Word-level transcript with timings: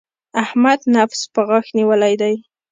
احمد 0.43 0.79
نفس 0.95 1.21
په 1.33 1.41
غاښ 1.47 1.67
نيولی 1.77 2.13
دی. 2.21 2.35